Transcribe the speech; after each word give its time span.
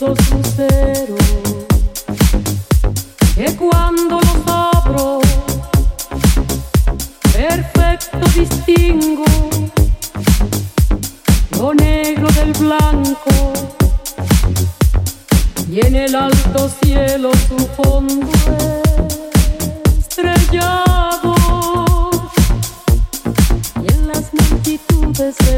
dos 0.00 0.18
luceros 0.30 1.18
que 3.34 3.56
cuando 3.56 4.20
los 4.20 4.36
abro, 4.46 5.20
perfecto 7.32 8.18
distingo 8.38 9.24
lo 11.58 11.74
negro 11.74 12.28
del 12.28 12.52
blanco 12.52 13.52
y 15.68 15.84
en 15.84 15.96
el 15.96 16.14
alto 16.14 16.70
cielo 16.80 17.30
su 17.48 17.58
fondo 17.58 18.30
estrellado 19.98 21.34
y 23.82 23.92
en 23.92 24.08
las 24.08 24.32
multitudes 24.32 25.36
el 25.50 25.57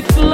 pienso 0.00 0.20
y 0.22 0.33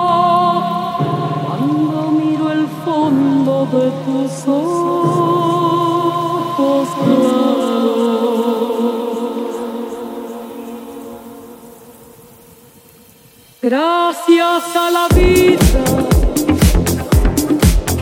Gracias 13.63 14.75
a 14.75 14.89
la 14.89 15.07
vida 15.15 15.59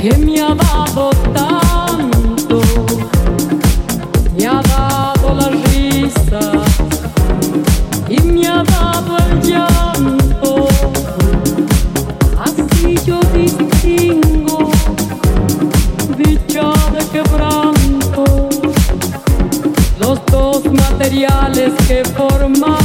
que 0.01 0.18
me 0.18 0.41
ha 0.41 0.56
dado 0.56 1.09
tanto, 1.34 2.62
me 4.38 4.47
ha 4.47 4.62
dado 4.62 5.35
la 5.35 5.50
risa 5.50 6.39
y 8.07 8.22
me 8.22 8.47
ha 8.47 8.63
dado 8.63 9.18
el 9.18 9.41
llanto. 9.41 9.88
Materiales 21.09 21.73
que 21.88 22.03
forman 22.06 22.78